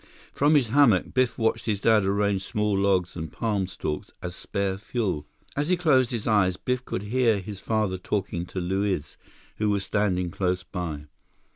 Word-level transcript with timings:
From 0.33 0.55
his 0.55 0.69
hammock, 0.69 1.13
Biff 1.13 1.37
watched 1.37 1.67
his 1.67 1.79
dad 1.79 2.05
arrange 2.05 2.43
small 2.43 2.75
logs 2.75 3.15
and 3.15 3.31
palm 3.31 3.67
stalks 3.67 4.09
as 4.19 4.35
spare 4.35 4.79
fuel. 4.79 5.27
As 5.55 5.69
he 5.69 5.77
closed 5.77 6.09
his 6.09 6.25
eyes, 6.27 6.57
Biff 6.57 6.83
could 6.83 7.03
hear 7.03 7.37
his 7.37 7.59
father 7.59 7.99
talking 7.99 8.47
to 8.47 8.59
Luiz, 8.59 9.15
who 9.57 9.69
was 9.69 9.85
standing 9.85 10.31
close 10.31 10.63
by. 10.63 11.05